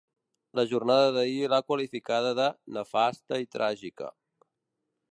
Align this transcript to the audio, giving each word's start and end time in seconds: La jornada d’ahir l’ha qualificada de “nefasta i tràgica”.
La 0.59 0.63
jornada 0.71 1.11
d’ahir 1.17 1.51
l’ha 1.53 1.59
qualificada 1.69 2.33
de 2.41 2.49
“nefasta 2.79 3.43
i 3.45 3.49
tràgica”. 3.57 4.13